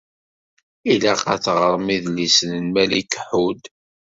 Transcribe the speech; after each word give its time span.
Ilaq 0.93 1.21
ad 1.33 1.41
teɣṛem 1.43 1.87
idlisen 1.95 2.51
n 2.63 2.65
Malek 2.73 3.11
Ḥud. 3.27 3.61